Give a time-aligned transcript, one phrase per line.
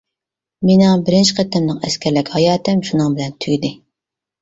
[0.69, 3.77] مېنىڭ بىرىنچى قېتىملىق ئەسكەرلىك ھاياتىم شۇنىڭ بىلەن تۈگىدى.